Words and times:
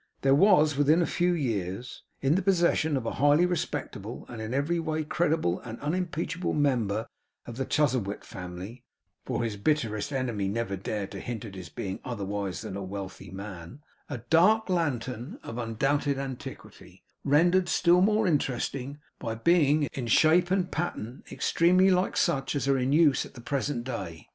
There 0.23 0.33
was, 0.33 0.77
within 0.77 1.03
a 1.03 1.05
few 1.05 1.31
years, 1.33 2.01
in 2.21 2.33
the 2.33 2.41
possession 2.41 2.97
of 2.97 3.05
a 3.05 3.11
highly 3.21 3.45
respectable 3.45 4.25
and 4.29 4.41
in 4.41 4.51
every 4.51 4.79
way 4.79 5.03
credible 5.03 5.59
and 5.59 5.79
unimpeachable 5.79 6.53
member 6.55 7.05
of 7.45 7.57
the 7.57 7.65
Chuzzlewit 7.67 8.23
Family 8.23 8.83
(for 9.25 9.43
his 9.43 9.57
bitterest 9.57 10.11
enemy 10.11 10.47
never 10.47 10.75
dared 10.75 11.11
to 11.11 11.19
hint 11.19 11.45
at 11.45 11.53
his 11.53 11.69
being 11.69 11.99
otherwise 12.03 12.61
than 12.61 12.75
a 12.75 12.81
wealthy 12.83 13.29
man), 13.29 13.81
a 14.09 14.17
dark 14.31 14.69
lantern 14.71 15.37
of 15.43 15.59
undoubted 15.59 16.17
antiquity; 16.17 17.03
rendered 17.23 17.69
still 17.69 18.01
more 18.01 18.25
interesting 18.25 18.97
by 19.19 19.35
being, 19.35 19.83
in 19.93 20.07
shape 20.07 20.49
and 20.49 20.71
pattern, 20.71 21.23
extremely 21.31 21.91
like 21.91 22.17
such 22.17 22.55
as 22.55 22.67
are 22.67 22.79
in 22.79 22.91
use 22.91 23.23
at 23.23 23.35
the 23.35 23.39
present 23.39 23.83
day. 23.83 24.29